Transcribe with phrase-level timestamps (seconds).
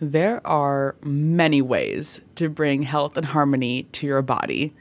[0.00, 4.74] There are many ways to bring health and harmony to your body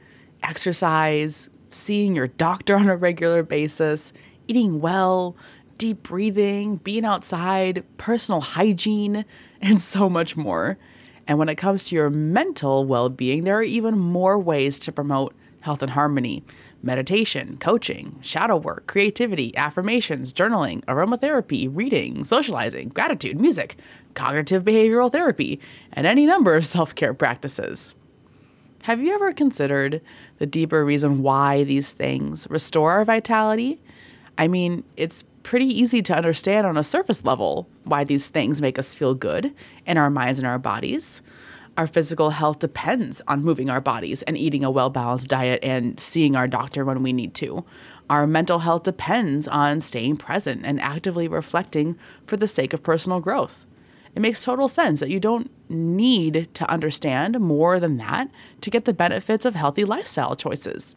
[0.43, 4.13] exercise, seeing your doctor on a regular basis,
[4.47, 5.35] eating well,
[5.79, 9.25] deep breathing, being outside, personal hygiene,
[9.61, 10.77] and so much more.
[11.25, 14.91] And when it comes to your mental well being, there are even more ways to
[14.91, 16.43] promote health and harmony
[16.83, 23.75] meditation, coaching, shadow work, creativity, affirmations, journaling, aromatherapy, reading, socializing, gratitude, music,
[24.17, 25.59] cognitive behavioral therapy,
[25.93, 27.93] and any number of self care practices.
[28.83, 30.01] Have you ever considered
[30.39, 33.79] the deeper reason why these things restore our vitality?
[34.37, 38.79] I mean, it's pretty easy to understand on a surface level why these things make
[38.79, 39.53] us feel good
[39.85, 41.21] in our minds and our bodies.
[41.77, 45.99] Our physical health depends on moving our bodies and eating a well balanced diet and
[45.99, 47.63] seeing our doctor when we need to.
[48.09, 53.19] Our mental health depends on staying present and actively reflecting for the sake of personal
[53.19, 53.66] growth.
[54.17, 58.85] It makes total sense that you don't need to understand more than that to get
[58.85, 60.95] the benefits of healthy lifestyle choices.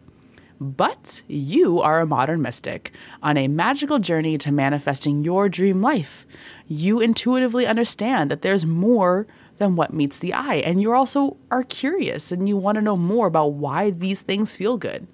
[0.59, 6.27] But you are a modern mystic on a magical journey to manifesting your dream life.
[6.67, 9.27] You intuitively understand that there's more
[9.59, 12.97] than what meets the eye, and you also are curious and you want to know
[12.97, 15.07] more about why these things feel good.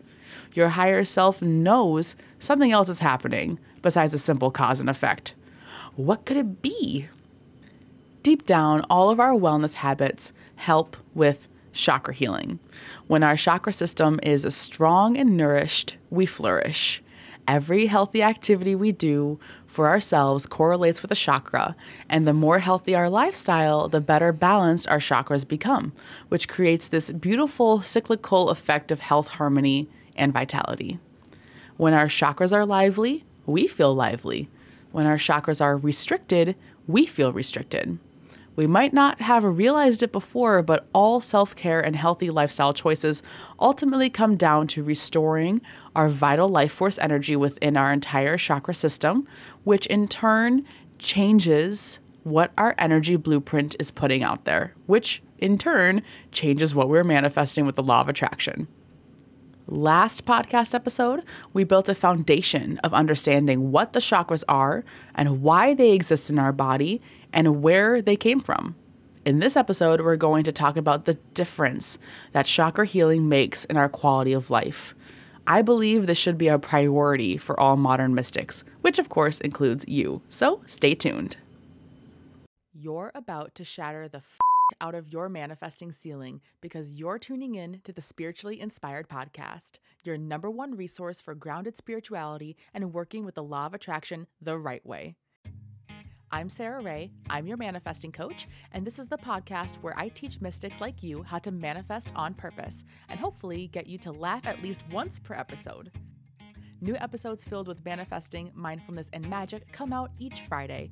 [0.55, 5.34] Your higher self knows something else is happening besides a simple cause and effect.
[5.97, 7.08] What could it be?
[8.27, 12.58] Deep down, all of our wellness habits help with chakra healing.
[13.06, 17.05] When our chakra system is strong and nourished, we flourish.
[17.46, 21.77] Every healthy activity we do for ourselves correlates with a chakra,
[22.08, 25.92] and the more healthy our lifestyle, the better balanced our chakras become,
[26.28, 30.98] which creates this beautiful cyclical effect of health, harmony, and vitality.
[31.77, 34.48] When our chakras are lively, we feel lively.
[34.90, 36.56] When our chakras are restricted,
[36.88, 38.00] we feel restricted.
[38.56, 43.22] We might not have realized it before, but all self care and healthy lifestyle choices
[43.60, 45.60] ultimately come down to restoring
[45.94, 49.28] our vital life force energy within our entire chakra system,
[49.64, 50.64] which in turn
[50.98, 56.02] changes what our energy blueprint is putting out there, which in turn
[56.33, 58.66] changes what we're manifesting with the law of attraction.
[59.68, 64.84] Last podcast episode, we built a foundation of understanding what the chakras are
[65.14, 67.02] and why they exist in our body
[67.36, 68.74] and where they came from.
[69.27, 71.98] In this episode, we're going to talk about the difference
[72.33, 74.95] that chakra healing makes in our quality of life.
[75.46, 79.85] I believe this should be a priority for all modern mystics, which of course includes
[79.86, 80.23] you.
[80.30, 81.36] So stay tuned.
[82.73, 84.39] You're about to shatter the f-
[84.80, 89.73] out of your manifesting ceiling because you're tuning in to the Spiritually Inspired Podcast,
[90.05, 94.58] your number one resource for grounded spirituality and working with the law of attraction the
[94.58, 95.17] right way.
[96.33, 100.41] I'm Sara Rae, I'm your manifesting coach, and this is the podcast where I teach
[100.41, 104.61] mystics like you how to manifest on purpose and hopefully get you to laugh at
[104.61, 105.92] least once per episode.
[106.81, 110.91] New episodes filled with manifesting, mindfulness, and magic come out each Friday.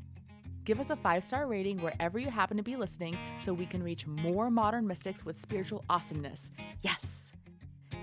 [0.62, 3.82] Give us a five star rating wherever you happen to be listening so we can
[3.82, 6.52] reach more modern mystics with spiritual awesomeness.
[6.80, 7.32] Yes!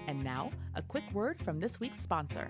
[0.08, 2.50] And now, a quick word from this week's sponsor.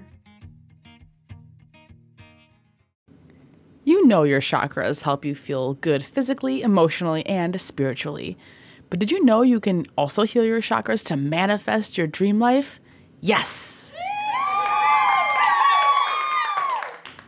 [3.83, 8.37] You know your chakras help you feel good physically, emotionally, and spiritually.
[8.91, 12.79] But did you know you can also heal your chakras to manifest your dream life?
[13.21, 13.93] Yes!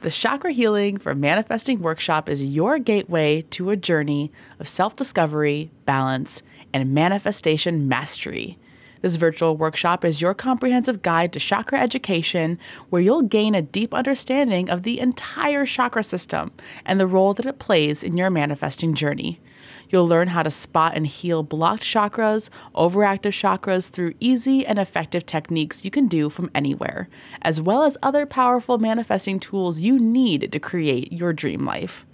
[0.02, 5.72] The Chakra Healing for Manifesting Workshop is your gateway to a journey of self discovery,
[5.86, 6.44] balance,
[6.74, 8.60] and manifestation mastery.
[9.04, 12.58] This virtual workshop is your comprehensive guide to chakra education,
[12.90, 16.54] where you'll gain a deep understanding of the entire chakra system
[16.86, 19.42] and the role that it plays in your manifesting journey.
[19.90, 25.26] You'll learn how to spot and heal blocked chakras, overactive chakras through easy and effective
[25.26, 27.10] techniques you can do from anywhere,
[27.42, 32.06] as well as other powerful manifesting tools you need to create your dream life.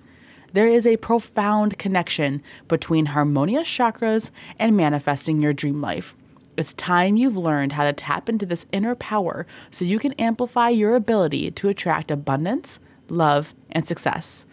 [0.53, 6.15] There is a profound connection between harmonious chakras and manifesting your dream life.
[6.59, 10.67] It's time you've learned how to tap into this inner power so you can amplify
[10.67, 14.45] your ability to attract abundance, love, and success.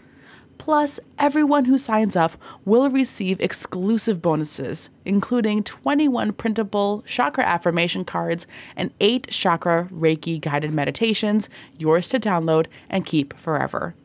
[0.57, 8.47] Plus, everyone who signs up will receive exclusive bonuses, including 21 printable chakra affirmation cards
[8.77, 13.97] and 8 chakra Reiki guided meditations, yours to download and keep forever.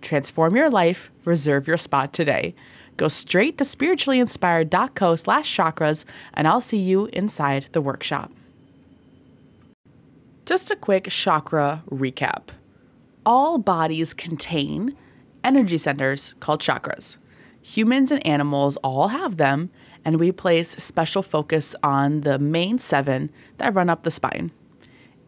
[0.00, 2.54] Transform your life, reserve your spot today.
[2.96, 6.04] Go straight to spirituallyinspired.co slash chakras,
[6.34, 8.30] and I'll see you inside the workshop.
[10.44, 12.48] Just a quick chakra recap.
[13.24, 14.96] All bodies contain
[15.44, 17.18] energy centers called chakras.
[17.62, 19.70] Humans and animals all have them,
[20.04, 24.50] and we place special focus on the main seven that run up the spine.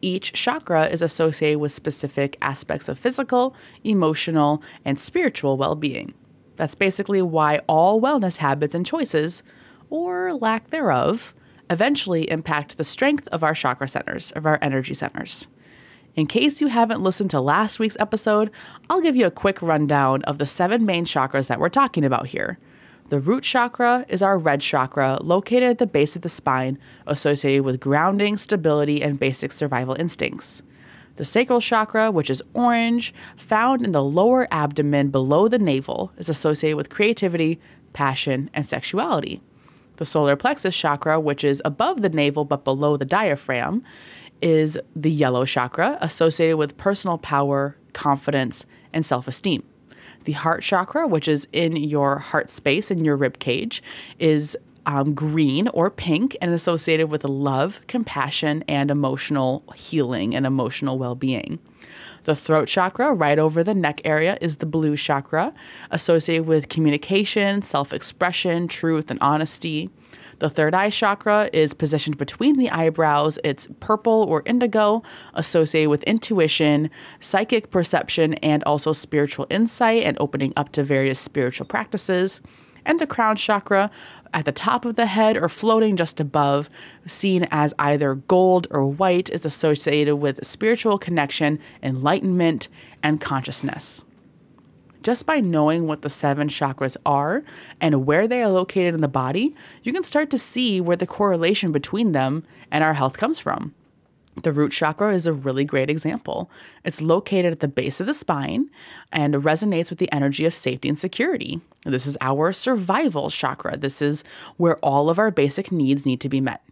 [0.01, 3.55] Each chakra is associated with specific aspects of physical,
[3.85, 6.15] emotional, and spiritual well being.
[6.57, 9.43] That's basically why all wellness habits and choices,
[9.91, 11.35] or lack thereof,
[11.71, 15.47] eventually impact the strength of our chakra centers, of our energy centers.
[16.15, 18.51] In case you haven't listened to last week's episode,
[18.91, 22.27] I'll give you a quick rundown of the seven main chakras that we're talking about
[22.29, 22.59] here.
[23.09, 27.65] The root chakra is our red chakra located at the base of the spine, associated
[27.65, 30.63] with grounding, stability, and basic survival instincts.
[31.23, 36.29] The sacral chakra, which is orange, found in the lower abdomen below the navel, is
[36.29, 37.61] associated with creativity,
[37.93, 39.41] passion, and sexuality.
[39.99, 43.85] The solar plexus chakra, which is above the navel but below the diaphragm,
[44.41, 49.63] is the yellow chakra, associated with personal power, confidence, and self esteem.
[50.25, 53.81] The heart chakra, which is in your heart space in your rib cage,
[54.19, 60.99] is um, green or pink and associated with love, compassion, and emotional healing and emotional
[60.99, 61.59] well being.
[62.25, 65.53] The throat chakra, right over the neck area, is the blue chakra,
[65.91, 69.91] associated with communication, self expression, truth, and honesty.
[70.39, 73.39] The third eye chakra is positioned between the eyebrows.
[73.45, 75.03] It's purple or indigo,
[75.35, 76.91] associated with intuition,
[77.21, 82.41] psychic perception, and also spiritual insight and opening up to various spiritual practices.
[82.85, 83.91] And the crown chakra
[84.35, 86.71] at the top of the head or floating just above,
[87.07, 92.69] seen as either gold or white, is associated with spiritual connection, enlightenment,
[93.03, 94.05] and consciousness.
[95.03, 97.43] Just by knowing what the seven chakras are
[97.81, 101.07] and where they are located in the body, you can start to see where the
[101.07, 103.75] correlation between them and our health comes from.
[104.41, 106.51] The root chakra is a really great example.
[106.85, 108.71] It's located at the base of the spine
[109.13, 111.61] and resonates with the energy of safety and security.
[111.85, 113.77] This is our survival chakra.
[113.77, 114.25] This is
[114.57, 116.63] where all of our basic needs need to be met.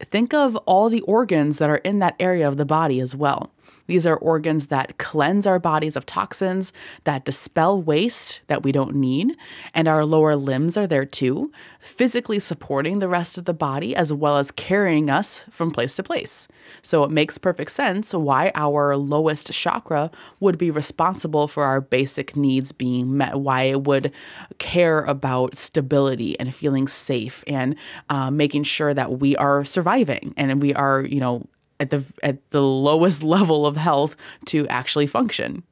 [0.00, 3.50] Think of all the organs that are in that area of the body as well.
[3.86, 6.72] These are organs that cleanse our bodies of toxins,
[7.04, 9.36] that dispel waste that we don't need,
[9.74, 14.12] and our lower limbs are there too, physically supporting the rest of the body as
[14.12, 16.48] well as carrying us from place to place.
[16.82, 20.10] So it makes perfect sense why our lowest chakra
[20.40, 24.12] would be responsible for our basic needs being met, why it would
[24.58, 27.76] care about stability and feeling safe and
[28.10, 31.46] uh, making sure that we are surviving and we are, you know,
[31.80, 35.62] at the at the lowest level of health to actually function.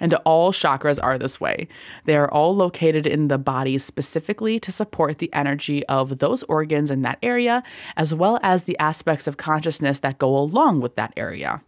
[0.00, 1.66] And all chakras are this way.
[2.04, 6.92] They are all located in the body specifically to support the energy of those organs
[6.92, 7.64] in that area,
[7.96, 11.62] as well as the aspects of consciousness that go along with that area.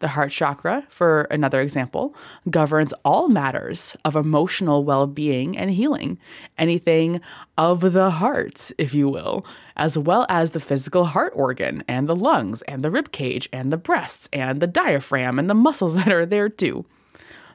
[0.00, 2.14] The heart chakra, for another example,
[2.50, 6.18] governs all matters of emotional well being and healing,
[6.56, 7.20] anything
[7.56, 9.44] of the heart, if you will,
[9.76, 13.72] as well as the physical heart organ and the lungs and the rib cage and
[13.72, 16.84] the breasts and the diaphragm and the muscles that are there too.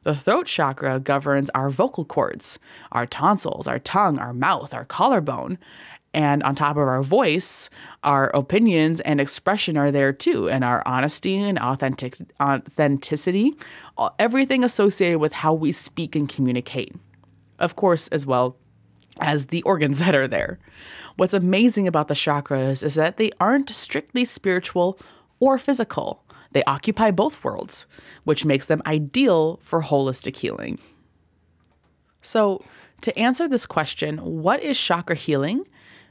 [0.03, 2.59] The throat chakra governs our vocal cords,
[2.91, 5.57] our tonsils, our tongue, our mouth, our collarbone,
[6.13, 7.69] and on top of our voice,
[8.03, 13.53] our opinions and expression are there too, and our honesty and authentic authenticity,
[14.19, 16.95] everything associated with how we speak and communicate.
[17.57, 18.57] Of course, as well
[19.19, 20.59] as the organs that are there.
[21.17, 24.99] What's amazing about the chakras is that they aren't strictly spiritual
[25.39, 26.23] or physical.
[26.51, 27.87] They occupy both worlds,
[28.23, 30.79] which makes them ideal for holistic healing.
[32.21, 32.63] So,
[33.01, 35.65] to answer this question, what is chakra healing?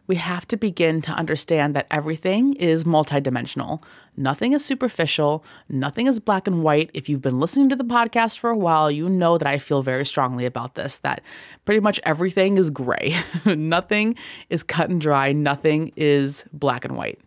[0.06, 3.82] We have to begin to understand that everything is multidimensional.
[4.16, 6.90] Nothing is superficial, nothing is black and white.
[6.92, 9.82] If you've been listening to the podcast for a while, you know that I feel
[9.82, 11.22] very strongly about this that
[11.64, 13.14] pretty much everything is gray.
[13.44, 14.16] nothing
[14.50, 17.20] is cut and dry, nothing is black and white.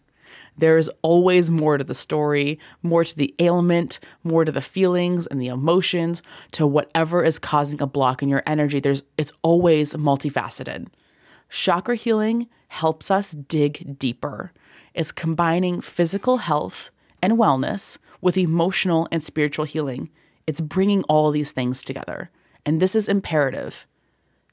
[0.58, 5.28] There is always more to the story, more to the ailment, more to the feelings
[5.28, 8.80] and the emotions, to whatever is causing a block in your energy.
[8.80, 10.88] There's it's always multifaceted.
[11.50, 14.52] Chakra healing helps us dig deeper.
[14.94, 16.92] It's combining physical health
[17.22, 20.10] and wellness with emotional and spiritual healing.
[20.46, 22.30] It's bringing all these things together.
[22.66, 23.88] And this is imperative.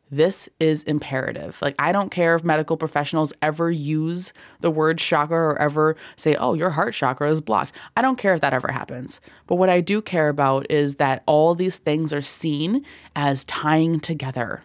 [0.09, 1.59] This is imperative.
[1.61, 6.37] Like, I don't care if medical professionals ever use the word chakra or ever say,
[6.37, 7.73] oh, your heart chakra is blocked.
[7.97, 9.21] I don't care if that ever happens.
[9.47, 12.85] But what I do care about is that all these things are seen
[13.17, 14.63] as tying together.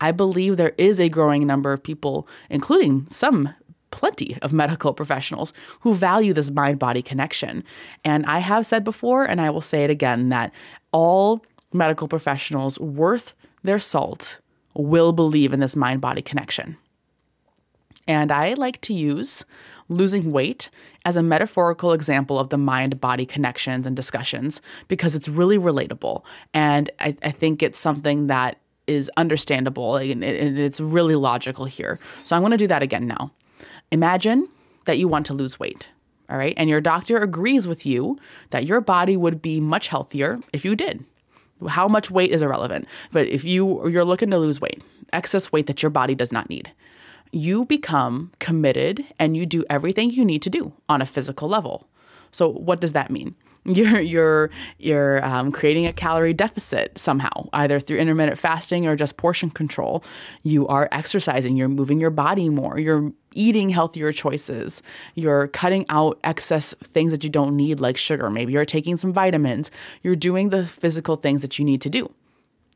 [0.00, 3.54] I believe there is a growing number of people, including some
[3.90, 7.64] plenty of medical professionals who value this mind body connection.
[8.04, 10.52] And I have said before, and I will say it again, that
[10.92, 14.40] all medical professionals worth their salt
[14.74, 16.76] will believe in this mind body connection.
[18.06, 19.44] And I like to use
[19.88, 20.70] losing weight
[21.04, 26.24] as a metaphorical example of the mind body connections and discussions because it's really relatable.
[26.54, 31.98] And I, I think it's something that is understandable and, and it's really logical here.
[32.24, 33.32] So I'm going to do that again now.
[33.90, 34.48] Imagine
[34.84, 35.88] that you want to lose weight.
[36.30, 36.54] All right.
[36.56, 38.18] And your doctor agrees with you
[38.50, 41.04] that your body would be much healthier if you did.
[41.68, 42.86] How much weight is irrelevant.
[43.12, 46.48] But if you you're looking to lose weight, excess weight that your body does not
[46.48, 46.72] need
[47.32, 51.88] you become committed and you do everything you need to do on a physical level.
[52.30, 53.34] So, what does that mean?
[53.78, 59.18] You're you're you're um, creating a calorie deficit somehow, either through intermittent fasting or just
[59.18, 60.02] portion control.
[60.42, 61.54] You are exercising.
[61.54, 62.78] You're moving your body more.
[62.78, 64.82] You're eating healthier choices.
[65.14, 68.30] You're cutting out excess things that you don't need, like sugar.
[68.30, 69.70] Maybe you're taking some vitamins.
[70.02, 72.10] You're doing the physical things that you need to do.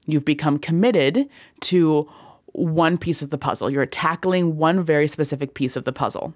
[0.07, 1.27] You've become committed
[1.63, 2.11] to
[2.49, 3.71] one piece of the puzzle.
[3.71, 6.35] You're tackling one very specific piece of the puzzle.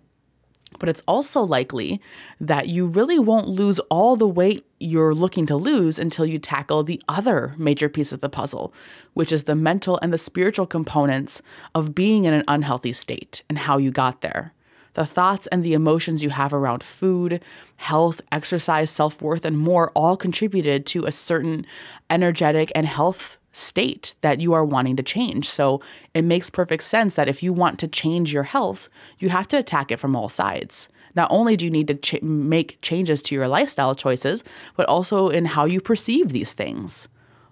[0.78, 2.00] But it's also likely
[2.40, 6.83] that you really won't lose all the weight you're looking to lose until you tackle
[6.83, 8.73] the other major piece of the puzzle,
[9.14, 11.42] which is the mental and the spiritual components
[11.75, 14.52] of being in an unhealthy state and how you got there.
[14.97, 17.42] The thoughts and the emotions you have around food,
[17.76, 21.66] health, exercise, self worth, and more all contributed to a certain
[22.09, 25.49] energetic and health state that you are wanting to change.
[25.49, 25.81] So
[26.13, 29.59] it makes perfect sense that if you want to change your health, you have to
[29.59, 30.89] attack it from all sides.
[31.15, 34.45] Not only do you need to ch- make changes to your lifestyle choices,
[34.77, 37.09] but also in how you perceive these things,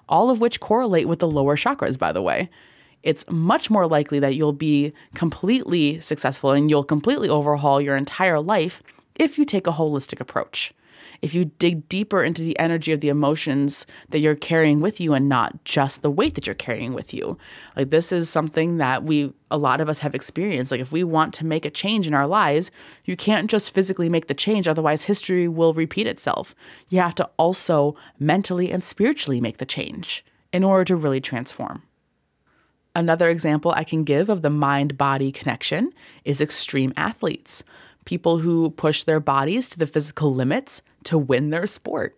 [0.07, 2.51] all of which correlate with the lower chakras, by the way.
[3.03, 8.41] It's much more likely that you'll be completely successful and you'll completely overhaul your entire
[8.41, 8.83] life
[9.15, 10.75] if you take a holistic approach
[11.25, 15.15] if you dig deeper into the energy of the emotions that you're carrying with you
[15.15, 17.39] and not just the weight that you're carrying with you.
[17.75, 20.71] Like this is something that we a lot of us have experienced.
[20.71, 22.71] Like if we want to make a change in our lives,
[23.07, 26.55] you can't just physically make the change otherwise history will repeat itself.
[26.91, 31.85] You have to also mentally and spiritually make the change in order to really transform.
[32.95, 37.65] Another example I can give of the mind body connection is extreme athletes
[38.05, 42.17] people who push their bodies to the physical limits to win their sport.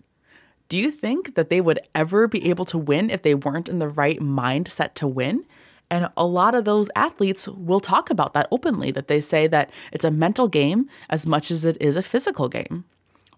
[0.68, 3.78] Do you think that they would ever be able to win if they weren't in
[3.78, 5.44] the right mindset to win?
[5.90, 9.70] And a lot of those athletes will talk about that openly, that they say that
[9.92, 12.84] it's a mental game as much as it is a physical game.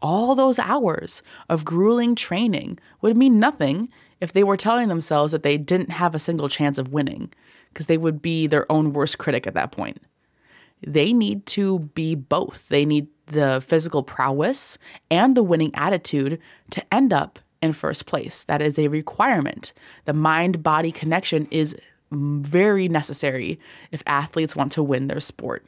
[0.01, 3.91] All those hours of grueling training would mean nothing
[4.21, 7.31] if they were telling themselves that they didn't have a single chance of winning,
[7.73, 10.01] because they would be their own worst critic at that point
[10.87, 12.69] they need to be both.
[12.69, 14.79] They need the physical prowess
[15.11, 18.45] and the winning attitude to end up in first place.
[18.45, 19.73] That is a requirement.
[20.05, 21.77] The mind body connection is
[22.11, 23.59] very necessary
[23.91, 25.65] if athletes want to win their sport.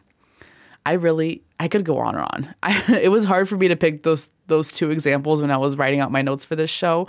[0.86, 2.54] I really I could go on and on.
[2.62, 5.76] I, it was hard for me to pick those those two examples when I was
[5.76, 7.06] writing out my notes for this show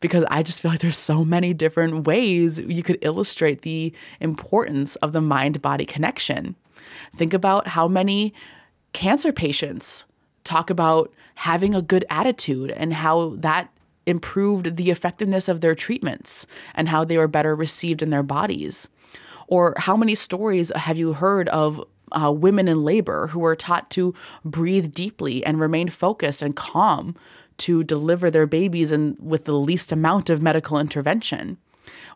[0.00, 4.96] because I just feel like there's so many different ways you could illustrate the importance
[4.96, 6.54] of the mind body connection.
[7.14, 8.34] Think about how many
[8.92, 10.04] cancer patients
[10.44, 13.70] talk about having a good attitude and how that
[14.06, 18.88] improved the effectiveness of their treatments and how they were better received in their bodies.
[19.48, 23.90] Or how many stories have you heard of uh, women in labor who were taught
[23.90, 24.14] to
[24.44, 27.16] breathe deeply and remain focused and calm
[27.58, 31.58] to deliver their babies and with the least amount of medical intervention?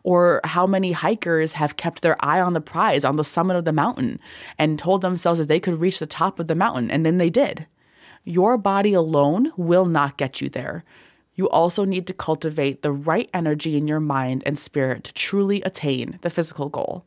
[0.03, 3.65] Or how many hikers have kept their eye on the prize on the summit of
[3.65, 4.19] the mountain
[4.57, 7.29] and told themselves that they could reach the top of the mountain, and then they
[7.29, 7.67] did.
[8.23, 10.83] Your body alone will not get you there.
[11.35, 15.61] You also need to cultivate the right energy in your mind and spirit to truly
[15.63, 17.05] attain the physical goal.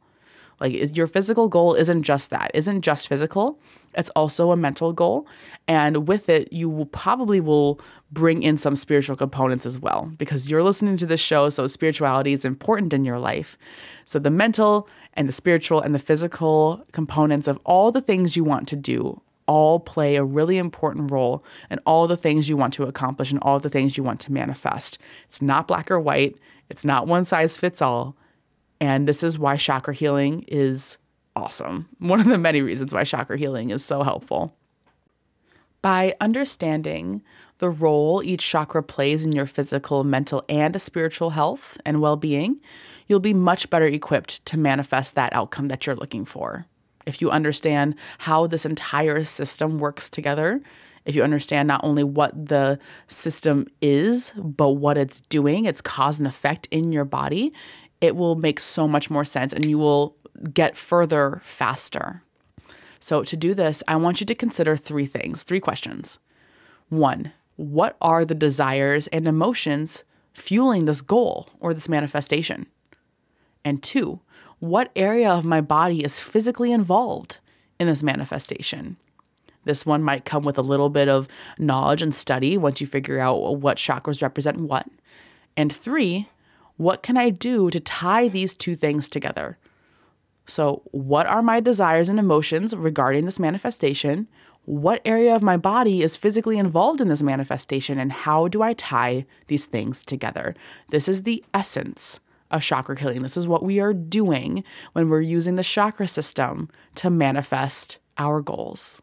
[0.61, 3.59] Like your physical goal isn't just that, isn't just physical.
[3.97, 5.27] It's also a mental goal.
[5.69, 7.81] And with it, you will probably will
[8.11, 11.49] bring in some spiritual components as well because you're listening to this show.
[11.49, 13.57] So spirituality is important in your life.
[14.05, 18.45] So the mental and the spiritual and the physical components of all the things you
[18.45, 22.73] want to do all play a really important role in all the things you want
[22.75, 24.99] to accomplish and all the things you want to manifest.
[25.29, 26.39] It's not black or white.
[26.71, 28.17] It's not one size fits all.
[28.81, 30.99] And this is why chakra healing is
[31.37, 31.89] awesome.
[31.99, 34.55] One of the many reasons why chakra healing is so helpful.
[35.83, 37.23] By understanding
[37.59, 42.61] the role each chakra plays in your physical, mental, and spiritual health and well being,
[43.07, 46.67] you'll be much better equipped to manifest that outcome that you're looking for.
[47.07, 50.63] If you understand how this entire system works together,
[51.05, 52.79] if you understand not only what the
[53.09, 57.53] system is, but what it's doing, its cause and effect in your body,
[58.05, 60.17] it will make so much more sense and you will
[60.53, 62.23] get further faster.
[63.01, 66.19] So, to do this, I want you to consider three things, three questions.
[66.89, 72.67] One, what are the desires and emotions fueling this goal or this manifestation?
[73.65, 74.21] And two,
[74.59, 77.39] what area of my body is physically involved
[77.79, 78.97] in this manifestation?
[79.65, 83.19] This one might come with a little bit of knowledge and study once you figure
[83.19, 84.87] out what chakras represent what.
[85.57, 86.29] And three,
[86.77, 89.59] what can I do to tie these two things together?
[90.47, 94.29] So, what are my desires and emotions regarding this manifestation?
[94.67, 97.99] What area of my body is physically involved in this manifestation?
[97.99, 100.55] And how do I tie these things together?
[100.91, 103.23] This is the essence of chakra healing.
[103.23, 108.41] This is what we are doing when we're using the chakra system to manifest our
[108.41, 109.01] goals.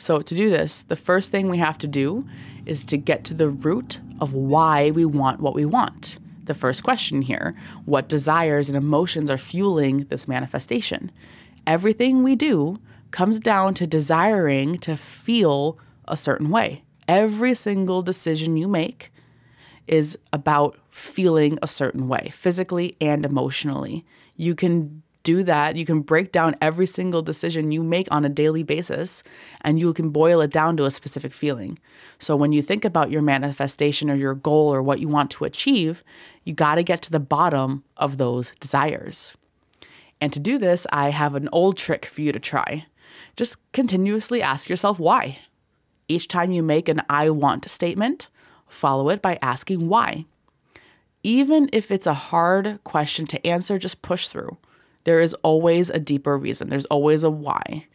[0.00, 2.26] So, to do this, the first thing we have to do
[2.64, 6.18] is to get to the root of why we want what we want.
[6.44, 7.54] The first question here
[7.84, 11.12] what desires and emotions are fueling this manifestation?
[11.66, 12.80] Everything we do
[13.10, 15.78] comes down to desiring to feel
[16.08, 16.82] a certain way.
[17.06, 19.12] Every single decision you make
[19.86, 24.06] is about feeling a certain way, physically and emotionally.
[24.34, 25.76] You can do that.
[25.76, 29.22] You can break down every single decision you make on a daily basis
[29.60, 31.78] and you can boil it down to a specific feeling.
[32.18, 35.44] So when you think about your manifestation or your goal or what you want to
[35.44, 36.02] achieve,
[36.44, 39.36] you got to get to the bottom of those desires.
[40.20, 42.86] And to do this, I have an old trick for you to try.
[43.36, 45.38] Just continuously ask yourself why.
[46.08, 48.28] Each time you make an I want statement,
[48.68, 50.24] follow it by asking why.
[51.22, 54.56] Even if it's a hard question to answer, just push through.
[55.04, 57.86] There is always a deeper reason, there's always a why.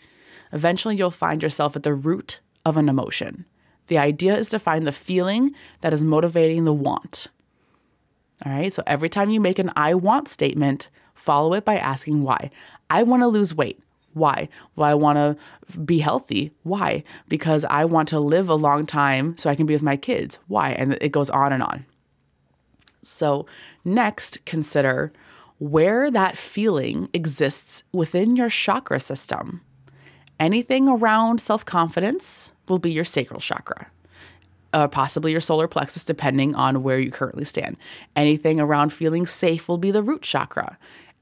[0.51, 3.45] Eventually, you'll find yourself at the root of an emotion.
[3.88, 7.27] The idea is to find the feeling that is motivating the want.
[8.45, 12.24] All right, so every time you make an I want statement, follow it by asking
[12.24, 12.50] why.
[12.89, 13.79] I want to lose weight.
[14.13, 14.47] Why?
[14.75, 16.51] Well, I want to be healthy.
[16.63, 17.03] Why?
[17.27, 20.39] Because I want to live a long time so I can be with my kids.
[20.48, 20.72] Why?
[20.72, 21.85] And it goes on and on.
[23.03, 23.46] So,
[23.83, 25.11] next, consider
[25.59, 29.61] where that feeling exists within your chakra system.
[30.39, 33.87] Anything around self confidence will be your sacral chakra,
[34.74, 37.77] uh, possibly your solar plexus, depending on where you currently stand.
[38.15, 40.77] Anything around feeling safe will be the root chakra.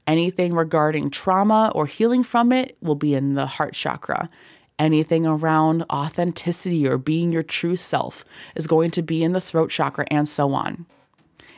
[0.06, 4.28] Anything regarding trauma or healing from it will be in the heart chakra.
[4.78, 8.24] Anything around authenticity or being your true self
[8.56, 10.86] is going to be in the throat chakra, and so on.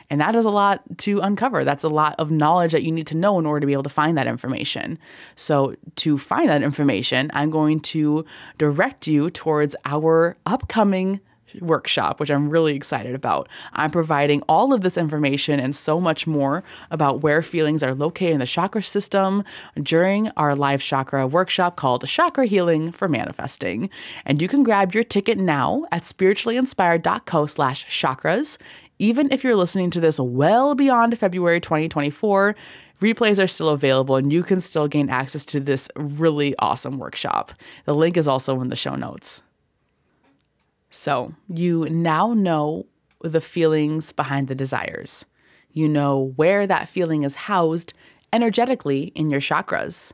[0.09, 1.63] And that is a lot to uncover.
[1.63, 3.83] That's a lot of knowledge that you need to know in order to be able
[3.83, 4.97] to find that information.
[5.35, 8.25] So, to find that information, I'm going to
[8.57, 11.19] direct you towards our upcoming
[11.61, 13.47] workshop, which I'm really excited about.
[13.73, 18.33] I'm providing all of this information and so much more about where feelings are located
[18.33, 19.43] in the chakra system
[19.81, 23.89] during our live chakra workshop called Chakra Healing for Manifesting.
[24.25, 28.57] And you can grab your ticket now at spirituallyinspired.co slash chakras.
[28.99, 32.55] Even if you're listening to this well beyond February 2024,
[32.99, 37.51] replays are still available and you can still gain access to this really awesome workshop.
[37.85, 39.43] The link is also in the show notes.
[40.89, 42.85] So, you now know
[43.21, 45.25] the feelings behind the desires.
[45.71, 47.93] You know where that feeling is housed
[48.33, 50.13] energetically in your chakras.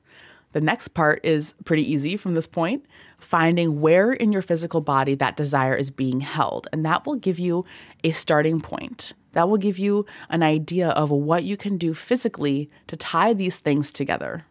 [0.52, 2.86] The next part is pretty easy from this point
[3.24, 6.68] finding where in your physical body that desire is being held.
[6.74, 7.66] And that will give you
[8.04, 9.14] a starting point.
[9.32, 13.60] That will give you an idea of what you can do physically to tie these
[13.60, 14.46] things together.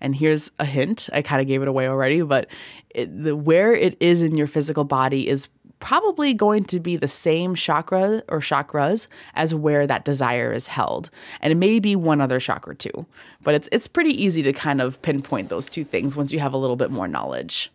[0.00, 1.08] And here's a hint.
[1.12, 2.48] I kind of gave it away already, but
[2.90, 7.08] it, the, where it is in your physical body is probably going to be the
[7.08, 11.10] same chakra or chakras as where that desire is held.
[11.40, 13.06] And it may be one other chakra too.
[13.42, 16.52] But it's it's pretty easy to kind of pinpoint those two things once you have
[16.52, 17.72] a little bit more knowledge.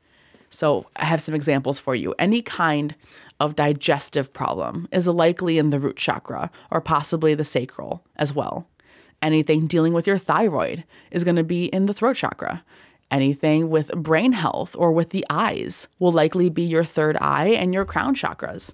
[0.53, 2.13] So, I have some examples for you.
[2.19, 2.93] Any kind
[3.39, 8.67] of digestive problem is likely in the root chakra or possibly the sacral as well.
[9.21, 12.65] Anything dealing with your thyroid is going to be in the throat chakra.
[13.11, 17.73] Anything with brain health or with the eyes will likely be your third eye and
[17.73, 18.73] your crown chakras.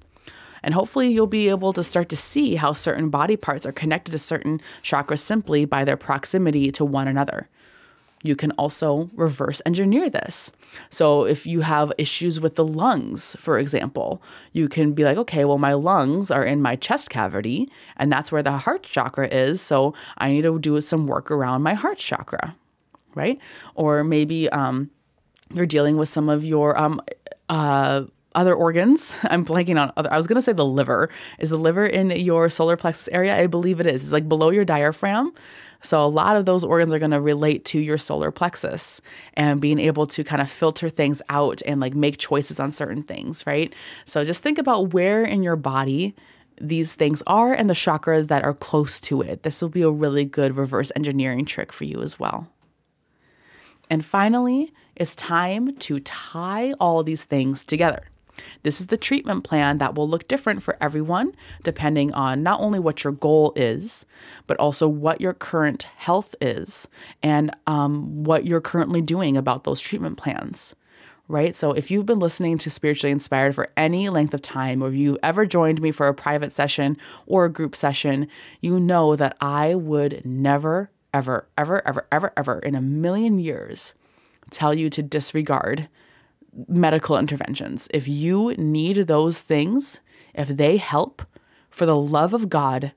[0.62, 4.12] And hopefully, you'll be able to start to see how certain body parts are connected
[4.12, 7.50] to certain chakras simply by their proximity to one another.
[8.24, 10.52] You can also reverse engineer this.
[10.90, 14.22] So, if you have issues with the lungs, for example,
[14.52, 18.32] you can be like, okay, well, my lungs are in my chest cavity, and that's
[18.32, 19.62] where the heart chakra is.
[19.62, 22.56] So, I need to do some work around my heart chakra
[23.16, 23.40] right?
[23.76, 24.90] Or maybe um,
[25.54, 27.02] you're dealing with some of your um,
[27.50, 28.04] uh,
[28.36, 29.18] other organs.
[29.24, 30.12] I'm blanking on other.
[30.14, 31.10] I was going to say the liver.
[31.40, 33.36] Is the liver in your solar plexus area?
[33.38, 34.04] I believe it is.
[34.04, 35.34] It's like below your diaphragm.
[35.82, 39.02] So a lot of those organs are going to relate to your solar plexus
[39.36, 43.04] and being able to kind of filter things out and like make choices on certain
[43.04, 43.74] things, right?
[44.06, 46.16] So just think about where in your body
[46.60, 49.44] these things are and the chakras that are close to it.
[49.44, 52.48] This will be a really good reverse engineering trick for you as well.
[53.90, 58.08] And finally, it's time to tie all these things together.
[58.64, 62.80] This is the treatment plan that will look different for everyone, depending on not only
[62.80, 64.06] what your goal is,
[64.46, 66.88] but also what your current health is
[67.24, 70.76] and um, what you're currently doing about those treatment plans.
[71.30, 71.58] Right?
[71.58, 74.94] So, if you've been listening to Spiritually Inspired for any length of time, or if
[74.94, 76.96] you've ever joined me for a private session
[77.26, 78.30] or a group session,
[78.62, 83.96] you know that I would never, ever, ever, ever, ever, ever in a million years
[84.52, 85.90] tell you to disregard
[86.68, 87.88] medical interventions.
[87.92, 90.00] If you need those things,
[90.36, 91.24] if they help,
[91.72, 92.94] for the love of God,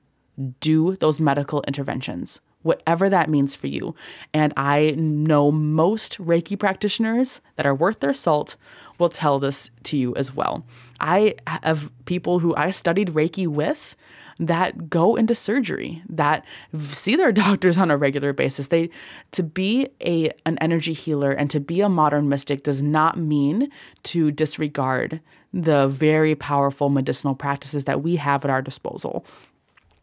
[0.59, 3.95] do those medical interventions, whatever that means for you.
[4.35, 8.55] And I know most Reiki practitioners that are worth their salt
[8.99, 10.63] will tell this to you as well.
[10.99, 13.95] I have people who I studied Reiki with
[14.41, 16.43] that go into surgery, that
[16.77, 18.67] see their doctors on a regular basis.
[18.67, 18.89] They
[19.31, 23.71] to be a an energy healer and to be a modern mystic does not mean
[24.03, 25.21] to disregard
[25.53, 29.25] the very powerful medicinal practices that we have at our disposal.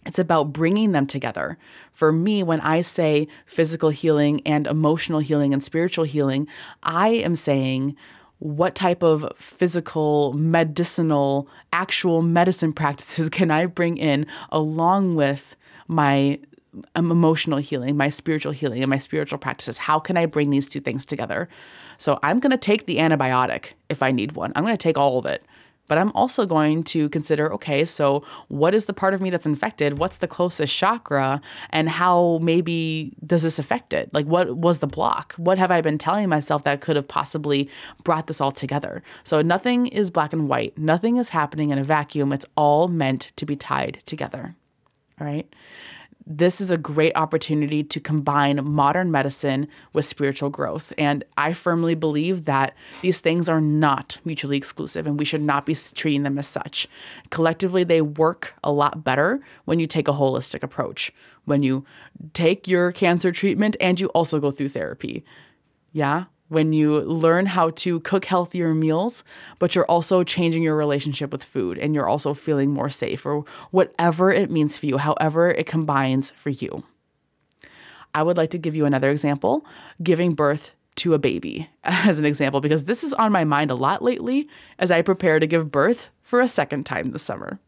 [0.07, 1.59] It's about bringing them together.
[1.93, 6.47] For me, when I say physical healing and emotional healing and spiritual healing,
[6.83, 7.97] I am saying
[8.39, 16.39] what type of physical, medicinal, actual medicine practices can I bring in along with my
[16.95, 19.79] um, emotional healing, my spiritual healing, and my spiritual practices?
[19.79, 21.49] How can I bring these two things together?
[21.97, 24.53] So I'm going to take the antibiotic if I need one.
[24.55, 25.45] I'm going to take all of it.
[25.89, 29.47] But I'm also going to consider okay, so what is the part of me that's
[29.47, 29.99] infected?
[29.99, 31.41] What's the closest chakra?
[31.71, 34.13] And how maybe does this affect it?
[34.13, 35.35] Like, what was the block?
[35.35, 37.69] What have I been telling myself that could have possibly
[38.05, 39.03] brought this all together?
[39.25, 42.33] So, nothing is black and white, nothing is happening in a vacuum.
[42.33, 44.55] It's all meant to be tied together.
[45.21, 45.53] All right
[46.31, 50.93] this is a great opportunity to combine modern medicine with spiritual growth.
[50.99, 55.65] And I firmly believe that these things are not mutually exclusive and we should not
[55.65, 56.87] be treating them as such.
[57.31, 61.11] Collectively, they work a lot better when you take a holistic approach,
[61.47, 61.87] when you
[62.35, 65.25] take your cancer treatment and you also go through therapy.
[65.93, 69.25] Yeah when you learn how to cook healthier meals,
[69.59, 73.45] but you're also changing your relationship with food and you're also feeling more safe or
[73.71, 76.83] whatever it means for you, however it combines for you.
[78.15, 79.65] I would like to give you another example
[80.03, 83.75] giving birth to a baby as an example, because this is on my mind a
[83.75, 87.61] lot lately as I prepare to give birth for a second time this summer.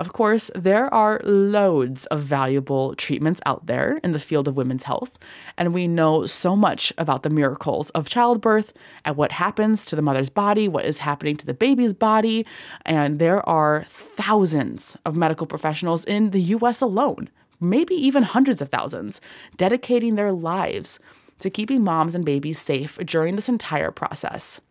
[0.00, 4.84] Of course, there are loads of valuable treatments out there in the field of women's
[4.84, 5.18] health,
[5.58, 8.72] and we know so much about the miracles of childbirth
[9.04, 12.46] and what happens to the mother's body, what is happening to the baby's body,
[12.86, 17.28] and there are thousands of medical professionals in the US alone,
[17.60, 19.20] maybe even hundreds of thousands,
[19.58, 20.98] dedicating their lives
[21.40, 24.62] to keeping moms and babies safe during this entire process.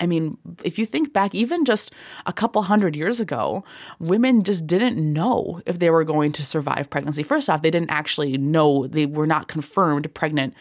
[0.00, 1.92] I mean, if you think back, even just
[2.26, 3.64] a couple hundred years ago,
[3.98, 7.22] women just didn't know if they were going to survive pregnancy.
[7.22, 10.54] First off, they didn't actually know, they were not confirmed pregnant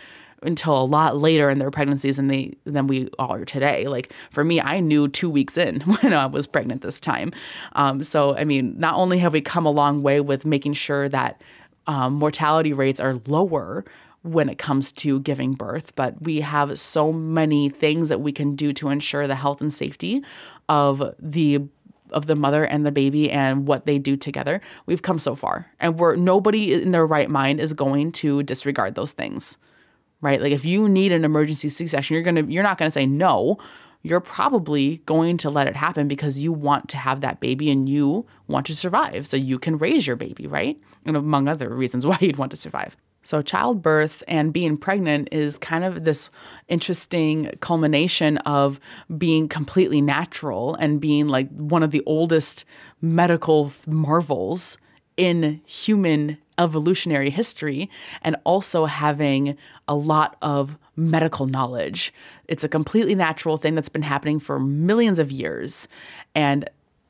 [0.44, 3.88] until a lot later in their pregnancies than they than we are today.
[3.88, 7.32] Like for me, I knew two weeks in when I was pregnant this time.
[7.74, 11.08] Um, so I mean, not only have we come a long way with making sure
[11.10, 11.41] that
[11.88, 13.86] um, mortality rates are lower
[14.23, 18.55] when it comes to giving birth, but we have so many things that we can
[18.55, 20.23] do to ensure the health and safety
[20.69, 21.62] of the
[22.12, 24.60] of the mother and the baby and what they do together.
[24.86, 25.71] We've come so far.
[25.79, 29.57] And we're nobody in their right mind is going to disregard those things.
[30.19, 30.41] Right?
[30.41, 33.05] Like if you need an emergency C-section, you're going to you're not going to say
[33.05, 33.57] no.
[34.03, 37.88] You're probably going to let it happen because you want to have that baby and
[37.88, 40.79] you want to survive so you can raise your baby, right?
[41.05, 42.97] And among other reasons why you'd want to survive.
[43.23, 46.31] So, childbirth and being pregnant is kind of this
[46.67, 48.79] interesting culmination of
[49.17, 52.65] being completely natural and being like one of the oldest
[52.99, 54.77] medical marvels
[55.17, 57.89] in human evolutionary history,
[58.21, 59.57] and also having
[59.88, 62.13] a lot of medical knowledge.
[62.47, 65.88] It's a completely natural thing that's been happening for millions of years.
[66.36, 66.69] And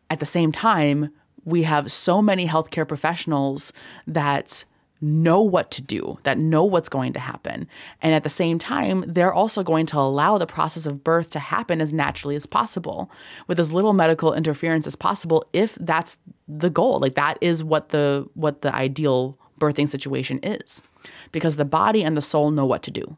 [0.09, 1.11] at the same time,
[1.43, 3.73] we have so many healthcare professionals
[4.07, 4.65] that
[5.01, 7.67] know what to do, that know what's going to happen.
[8.01, 11.39] And at the same time, they're also going to allow the process of birth to
[11.39, 13.11] happen as naturally as possible
[13.47, 16.99] with as little medical interference as possible if that's the goal.
[16.99, 20.83] Like that is what the what the ideal birthing situation is.
[21.31, 23.17] Because the body and the soul know what to do.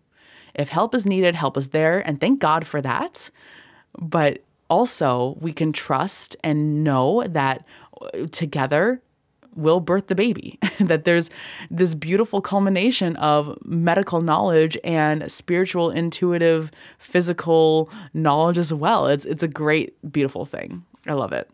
[0.56, 3.30] If help is needed, help is there, and thank God for that.
[4.00, 7.66] But also, we can trust and know that
[8.32, 9.02] together
[9.56, 10.60] will birth the baby.
[10.80, 11.30] that there's
[11.70, 19.08] this beautiful culmination of medical knowledge and spiritual, intuitive, physical knowledge as well.
[19.08, 20.86] It's it's a great, beautiful thing.
[21.08, 21.50] I love it.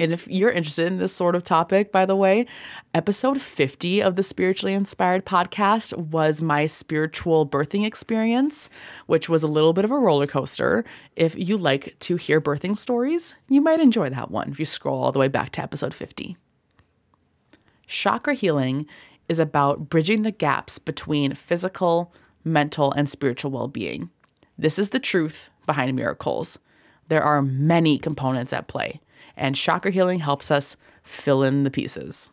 [0.00, 2.46] And if you're interested in this sort of topic, by the way,
[2.94, 8.70] episode 50 of the Spiritually Inspired podcast was my spiritual birthing experience,
[9.04, 10.86] which was a little bit of a roller coaster.
[11.16, 15.02] If you like to hear birthing stories, you might enjoy that one if you scroll
[15.02, 16.38] all the way back to episode 50.
[17.90, 18.86] Chakra healing
[19.28, 24.10] is about bridging the gaps between physical, mental, and spiritual well being.
[24.56, 26.60] This is the truth behind miracles.
[27.08, 29.00] There are many components at play
[29.36, 32.30] and chakra healing helps us fill in the pieces.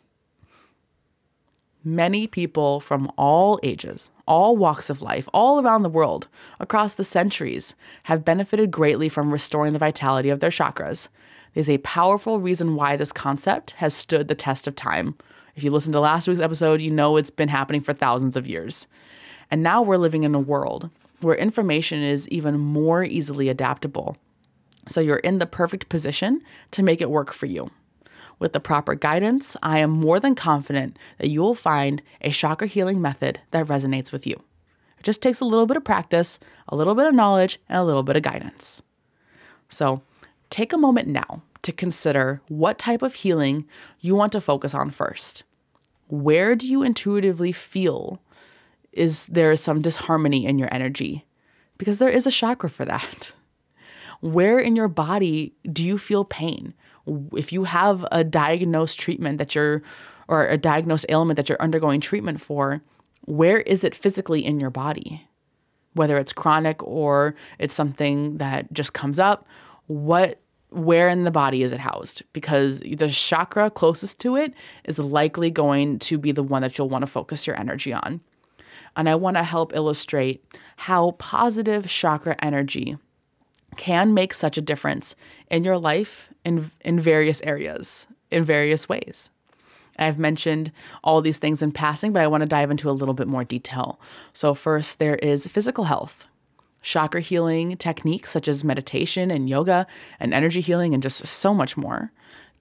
[1.83, 6.27] Many people from all ages, all walks of life, all around the world,
[6.59, 11.07] across the centuries, have benefited greatly from restoring the vitality of their chakras.
[11.53, 15.15] There's a powerful reason why this concept has stood the test of time.
[15.57, 18.45] If you listened to last week's episode, you know it's been happening for thousands of
[18.45, 18.85] years.
[19.49, 20.91] And now we're living in a world
[21.21, 24.17] where information is even more easily adaptable.
[24.87, 27.71] So you're in the perfect position to make it work for you.
[28.37, 32.67] With the proper guidance, I am more than confident that you will find a chakra
[32.67, 34.35] healing method that resonates with you.
[34.99, 37.83] It just takes a little bit of practice, a little bit of knowledge, and a
[37.83, 38.83] little bit of guidance.
[39.69, 40.03] So
[40.51, 43.67] take a moment now to consider what type of healing
[43.99, 45.43] you want to focus on first.
[46.07, 48.21] Where do you intuitively feel
[48.93, 51.25] is there some disharmony in your energy?
[51.77, 53.33] Because there is a chakra for that.
[54.21, 56.73] Where in your body do you feel pain?
[57.33, 59.83] If you have a diagnosed treatment that you're,
[60.29, 62.81] or a diagnosed ailment that you're undergoing treatment for,
[63.25, 65.27] where is it physically in your body?
[65.95, 69.45] Whether it's chronic or it's something that just comes up,
[69.87, 72.23] what where in the body is it housed?
[72.33, 74.53] Because the chakra closest to it
[74.85, 78.21] is likely going to be the one that you'll want to focus your energy on.
[78.95, 80.43] And I want to help illustrate
[80.77, 82.97] how positive chakra energy
[83.77, 85.15] can make such a difference
[85.49, 89.29] in your life in, in various areas, in various ways.
[89.99, 90.71] I've mentioned
[91.03, 93.43] all these things in passing, but I want to dive into a little bit more
[93.43, 93.99] detail.
[94.33, 96.27] So, first, there is physical health.
[96.87, 99.85] Chakra healing techniques such as meditation and yoga
[100.21, 102.13] and energy healing and just so much more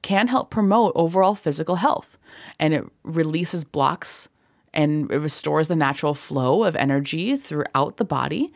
[0.02, 2.18] can help promote overall physical health.
[2.58, 4.28] And it releases blocks
[4.74, 8.52] and it restores the natural flow of energy throughout the body,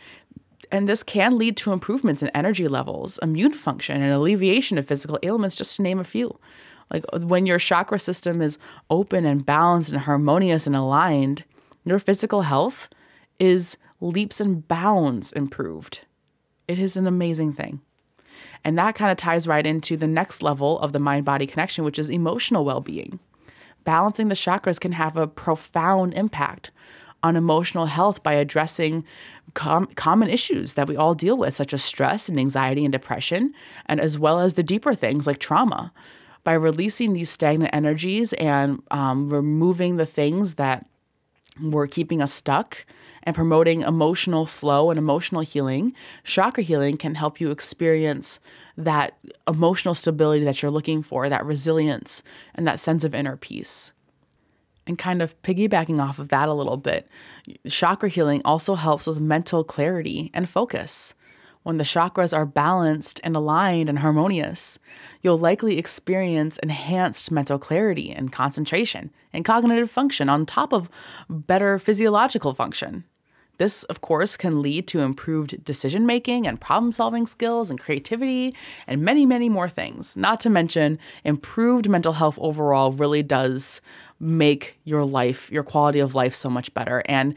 [0.72, 5.18] and this can lead to improvements in energy levels, immune function, and alleviation of physical
[5.22, 6.38] ailments, just to name a few.
[6.90, 8.58] Like when your chakra system is
[8.90, 11.44] open and balanced and harmonious and aligned,
[11.84, 12.88] your physical health
[13.38, 16.00] is leaps and bounds improved.
[16.66, 17.80] It is an amazing thing.
[18.64, 21.84] And that kind of ties right into the next level of the mind body connection,
[21.84, 23.18] which is emotional well being.
[23.84, 26.70] Balancing the chakras can have a profound impact
[27.22, 29.04] on emotional health by addressing
[29.54, 33.54] com- common issues that we all deal with, such as stress and anxiety and depression,
[33.86, 35.92] and as well as the deeper things like trauma.
[36.42, 40.86] By releasing these stagnant energies and um, removing the things that
[41.60, 42.86] were keeping us stuck
[43.22, 48.40] and promoting emotional flow and emotional healing, chakra healing can help you experience
[48.76, 52.22] that emotional stability that you're looking for, that resilience,
[52.54, 53.92] and that sense of inner peace
[54.86, 57.08] and kind of piggybacking off of that a little bit,
[57.68, 61.14] chakra healing also helps with mental clarity and focus.
[61.62, 64.78] When the chakras are balanced and aligned and harmonious,
[65.20, 70.88] you'll likely experience enhanced mental clarity and concentration and cognitive function on top of
[71.28, 73.04] better physiological function.
[73.60, 78.56] This, of course, can lead to improved decision making and problem solving skills and creativity
[78.86, 80.16] and many, many more things.
[80.16, 83.82] Not to mention, improved mental health overall really does
[84.18, 87.02] make your life, your quality of life so much better.
[87.04, 87.34] And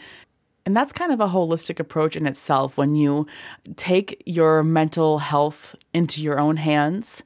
[0.65, 3.27] and that's kind of a holistic approach in itself when you
[3.75, 7.21] take your mental health into your own hands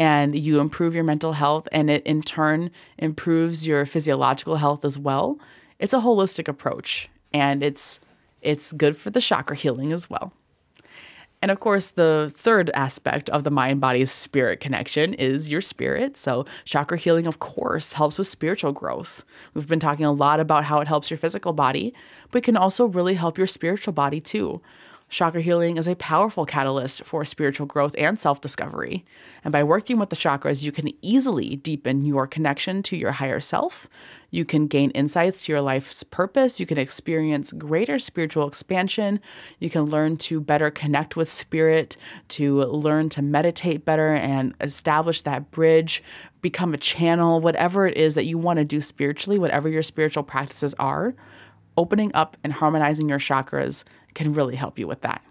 [0.00, 4.98] and you improve your mental health and it in turn improves your physiological health as
[4.98, 5.38] well.
[5.78, 8.00] It's a holistic approach and it's
[8.42, 10.32] it's good for the chakra healing as well.
[11.42, 16.18] And of course, the third aspect of the mind body spirit connection is your spirit.
[16.18, 19.24] So, chakra healing, of course, helps with spiritual growth.
[19.54, 21.94] We've been talking a lot about how it helps your physical body,
[22.30, 24.60] but it can also really help your spiritual body too.
[25.10, 29.04] Chakra healing is a powerful catalyst for spiritual growth and self discovery.
[29.42, 33.40] And by working with the chakras, you can easily deepen your connection to your higher
[33.40, 33.88] self.
[34.30, 36.60] You can gain insights to your life's purpose.
[36.60, 39.18] You can experience greater spiritual expansion.
[39.58, 41.96] You can learn to better connect with spirit,
[42.28, 46.04] to learn to meditate better and establish that bridge,
[46.40, 50.22] become a channel, whatever it is that you want to do spiritually, whatever your spiritual
[50.22, 51.16] practices are.
[51.76, 55.22] Opening up and harmonizing your chakras can really help you with that.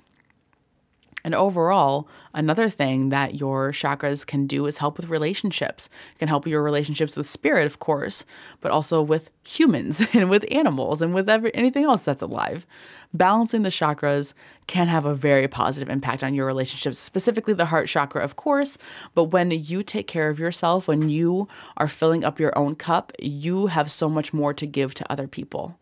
[1.23, 5.89] And overall, another thing that your chakras can do is help with relationships.
[6.13, 8.25] It can help your relationships with spirit, of course,
[8.61, 12.65] but also with humans and with animals and with every, anything else that's alive.
[13.13, 14.33] Balancing the chakras
[14.67, 18.77] can have a very positive impact on your relationships, specifically the heart chakra, of course.
[19.13, 23.11] But when you take care of yourself, when you are filling up your own cup,
[23.19, 25.78] you have so much more to give to other people.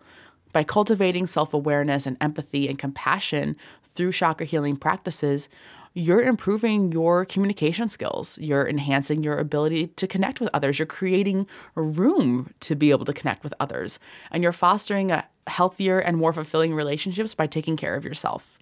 [0.58, 5.50] By cultivating self awareness and empathy and compassion through chakra healing practices,
[5.94, 8.40] you're improving your communication skills.
[8.40, 10.80] You're enhancing your ability to connect with others.
[10.80, 14.00] You're creating room to be able to connect with others.
[14.32, 18.58] And you're fostering a healthier and more fulfilling relationships by taking care of yourself.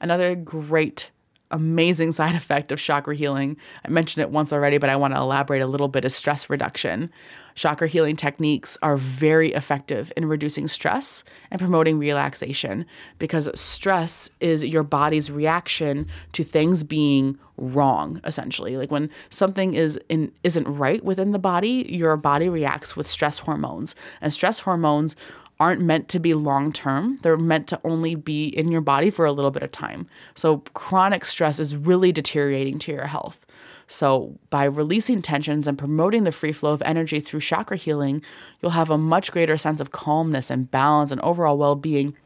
[0.00, 1.10] Another great
[1.52, 3.56] amazing side effect of chakra healing.
[3.84, 6.50] I mentioned it once already, but I want to elaborate a little bit is stress
[6.50, 7.10] reduction.
[7.54, 12.86] Chakra healing techniques are very effective in reducing stress and promoting relaxation
[13.18, 18.76] because stress is your body's reaction to things being wrong essentially.
[18.76, 23.40] Like when something is in isn't right within the body, your body reacts with stress
[23.40, 23.94] hormones.
[24.20, 25.14] And stress hormones
[25.62, 27.20] aren't meant to be long term.
[27.22, 30.08] They're meant to only be in your body for a little bit of time.
[30.34, 33.46] So, chronic stress is really deteriorating to your health.
[33.86, 38.22] So, by releasing tensions and promoting the free flow of energy through chakra healing,
[38.60, 42.16] you'll have a much greater sense of calmness and balance and overall well being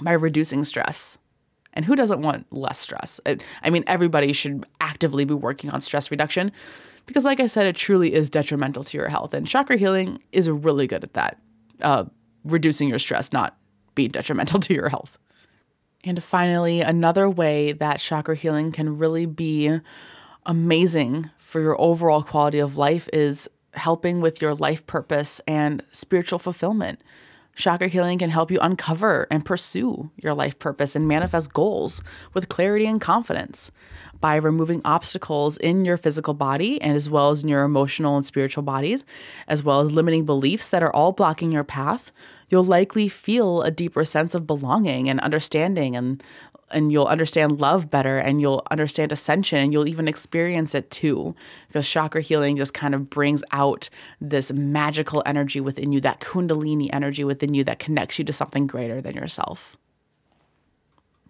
[0.00, 1.18] by reducing stress.
[1.74, 3.20] And who doesn't want less stress?
[3.62, 6.50] I mean, everybody should actively be working on stress reduction
[7.06, 9.32] because, like I said, it truly is detrimental to your health.
[9.32, 11.38] And chakra healing is really good at that.
[11.80, 12.06] Uh,
[12.44, 13.56] reducing your stress, not
[13.94, 15.18] being detrimental to your health.
[16.04, 19.80] And finally, another way that chakra healing can really be
[20.44, 26.38] amazing for your overall quality of life is helping with your life purpose and spiritual
[26.38, 27.00] fulfillment.
[27.56, 32.02] Chakra healing can help you uncover and pursue your life purpose and manifest goals
[32.34, 33.70] with clarity and confidence
[34.20, 38.26] by removing obstacles in your physical body and as well as in your emotional and
[38.26, 39.04] spiritual bodies,
[39.46, 42.10] as well as limiting beliefs that are all blocking your path
[42.54, 46.22] you'll likely feel a deeper sense of belonging and understanding and
[46.70, 51.34] and you'll understand love better and you'll understand ascension and you'll even experience it too.
[51.66, 53.90] Because chakra healing just kind of brings out
[54.20, 58.68] this magical energy within you that kundalini energy within you that connects you to something
[58.68, 59.76] greater than yourself.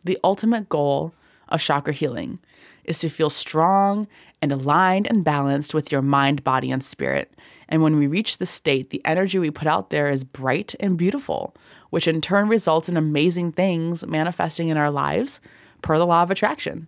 [0.04, 1.14] The ultimate goal
[1.48, 2.38] of chakra healing
[2.84, 4.06] is to feel strong
[4.42, 7.32] and aligned and balanced with your mind, body, and spirit.
[7.68, 10.98] And when we reach this state, the energy we put out there is bright and
[10.98, 11.54] beautiful,
[11.90, 15.40] which in turn results in amazing things manifesting in our lives
[15.80, 16.86] per the law of attraction.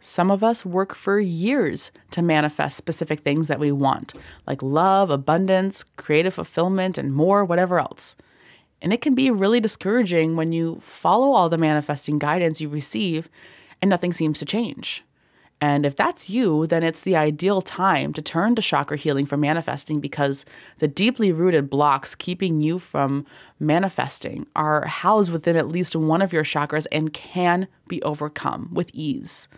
[0.00, 4.14] Some of us work for years to manifest specific things that we want,
[4.46, 8.14] like love, abundance, creative fulfillment, and more, whatever else.
[8.80, 13.28] And it can be really discouraging when you follow all the manifesting guidance you receive
[13.82, 15.02] and nothing seems to change.
[15.60, 19.38] And if that's you, then it's the ideal time to turn to chakra healing for
[19.38, 20.44] manifesting because
[20.78, 23.24] the deeply rooted blocks keeping you from
[23.58, 28.90] manifesting are housed within at least one of your chakras and can be overcome with
[28.92, 29.48] ease.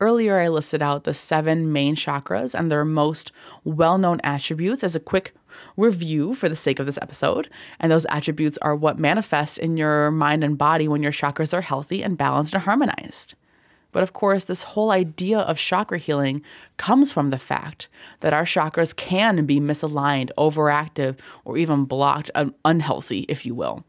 [0.00, 3.32] Earlier, I listed out the seven main chakras and their most
[3.64, 5.34] well known attributes as a quick
[5.76, 7.48] review for the sake of this episode.
[7.78, 11.60] And those attributes are what manifest in your mind and body when your chakras are
[11.60, 13.34] healthy and balanced and harmonized.
[13.94, 16.42] But of course, this whole idea of chakra healing
[16.76, 17.88] comes from the fact
[18.20, 22.28] that our chakras can be misaligned, overactive, or even blocked,
[22.64, 23.84] unhealthy, if you will.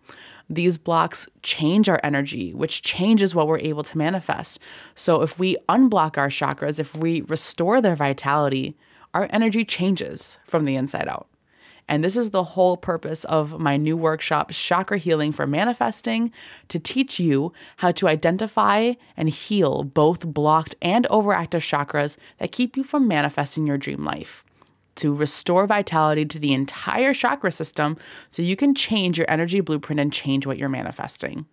[0.48, 4.60] These blocks change our energy, which changes what we're able to manifest.
[4.94, 8.78] So, if we unblock our chakras, if we restore their vitality,
[9.16, 11.28] our energy changes from the inside out.
[11.88, 16.32] And this is the whole purpose of my new workshop, Chakra Healing for Manifesting,
[16.70, 22.76] to teach you how to identify and heal both blocked and overactive chakras that keep
[22.76, 24.44] you from manifesting your dream life.
[24.96, 27.98] To restore vitality to the entire chakra system
[28.30, 31.46] so you can change your energy blueprint and change what you're manifesting.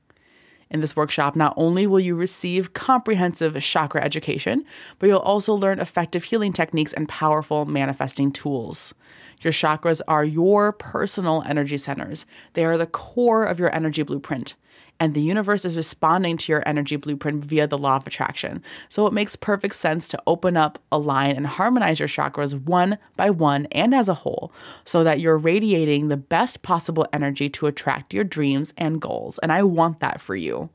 [0.71, 4.65] In this workshop, not only will you receive comprehensive chakra education,
[4.99, 8.95] but you'll also learn effective healing techniques and powerful manifesting tools.
[9.43, 14.55] Your chakras are your personal energy centers, they are the core of your energy blueprint.
[15.01, 18.63] And the universe is responding to your energy blueprint via the law of attraction.
[18.89, 23.31] So it makes perfect sense to open up, align, and harmonize your chakras one by
[23.31, 24.53] one and as a whole
[24.85, 29.41] so that you're radiating the best possible energy to attract your dreams and goals.
[29.41, 30.71] And I want that for you.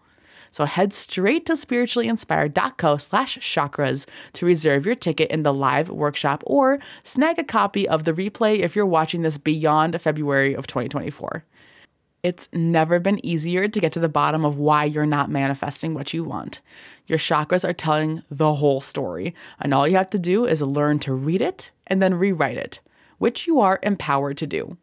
[0.52, 6.44] So head straight to spirituallyinspired.co slash chakras to reserve your ticket in the live workshop
[6.46, 11.44] or snag a copy of the replay if you're watching this beyond February of 2024.
[12.24, 16.14] It's never been easier to get to the bottom of why you're not manifesting what
[16.14, 16.62] you want.
[17.06, 21.00] Your chakras are telling the whole story, and all you have to do is learn
[21.00, 22.80] to read it and then rewrite it,
[23.18, 24.78] which you are empowered to do.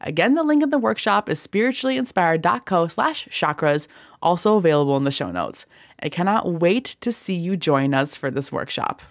[0.00, 3.88] Again, the link in the workshop is spirituallyinspired.co slash chakras,
[4.24, 5.66] also available in the show notes.
[6.00, 9.02] I cannot wait to see you join us for this workshop.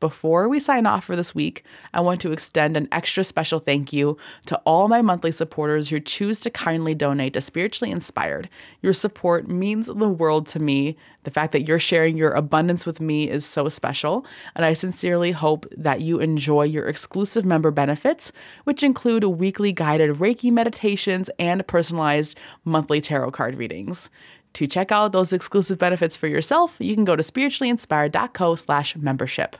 [0.00, 1.64] Before we sign off for this week,
[1.94, 6.00] I want to extend an extra special thank you to all my monthly supporters who
[6.00, 8.48] choose to kindly donate to Spiritually Inspired.
[8.82, 10.96] Your support means the world to me.
[11.22, 15.32] The fact that you're sharing your abundance with me is so special, and I sincerely
[15.32, 18.32] hope that you enjoy your exclusive member benefits,
[18.64, 24.10] which include weekly guided Reiki meditations and personalized monthly tarot card readings.
[24.54, 29.56] To check out those exclusive benefits for yourself, you can go to spirituallyinspired.co slash membership.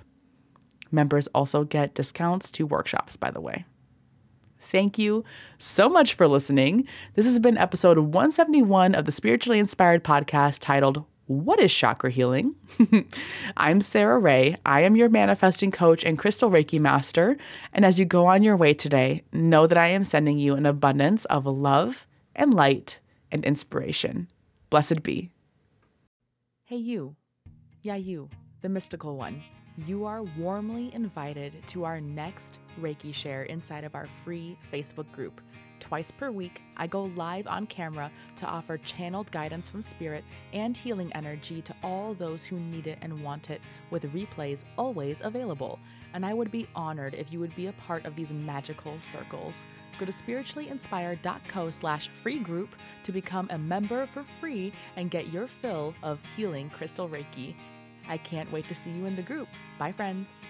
[0.95, 3.65] Members also get discounts to workshops, by the way.
[4.61, 5.25] Thank you
[5.59, 6.87] so much for listening.
[7.15, 12.55] This has been episode 171 of the Spiritually Inspired podcast titled What is Chakra Healing?
[13.57, 14.57] I'm Sara Rae.
[14.65, 17.37] I am your manifesting coach and crystal Reiki master.
[17.73, 20.65] And as you go on your way today, know that I am sending you an
[20.65, 24.29] abundance of love and light and inspiration.
[24.71, 25.31] Blessed be.
[26.65, 27.17] Hey, you.
[27.83, 28.31] Yeah, you,
[28.63, 29.43] the mystical one
[29.77, 35.41] you are warmly invited to our next Reiki Share inside of our free Facebook group.
[35.81, 40.77] Twice per week, I go live on camera to offer channeled guidance from spirit and
[40.77, 43.61] healing energy to all those who need it and want it,
[43.91, 45.79] with replays always available.
[46.15, 49.65] And I would be honored if you would be a part of these magical circles.
[49.99, 55.47] Go to spirituallyinspired.co slash free group to become a member for free and get your
[55.47, 57.55] fill of healing crystal Reiki.
[58.09, 59.49] I can't wait to see you in the group.
[59.79, 60.43] Bye, friends.